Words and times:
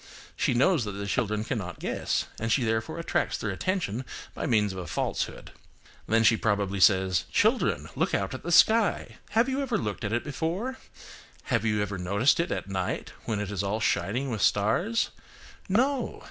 She 0.35 0.55
knows 0.55 0.83
that 0.85 0.93
the 0.93 1.05
children 1.05 1.43
cannot 1.43 1.77
guess, 1.77 2.25
and 2.39 2.51
she 2.51 2.63
therefore 2.63 2.97
attracts 2.97 3.37
their 3.37 3.51
attention 3.51 4.03
by 4.33 4.47
means 4.47 4.73
of 4.73 4.79
a 4.79 4.87
falsehood. 4.87 5.51
Then 6.07 6.23
she 6.23 6.35
probably 6.37 6.79
says,–"Children, 6.79 7.87
look 7.95 8.15
out 8.15 8.33
at 8.33 8.41
the 8.41 8.51
sky. 8.51 9.17
Have 9.37 9.47
you 9.47 9.61
ever 9.61 9.77
looked 9.77 10.03
at 10.03 10.11
it 10.11 10.23
before? 10.23 10.79
Have 11.43 11.65
you 11.65 11.77
never 11.77 11.99
noticed 11.99 12.39
it 12.39 12.51
at 12.51 12.67
night 12.67 13.13
when 13.25 13.39
it 13.39 13.51
is 13.51 13.61
all 13.61 13.79
shining 13.79 14.31
with 14.31 14.41
stars? 14.41 15.11
No! 15.69 16.19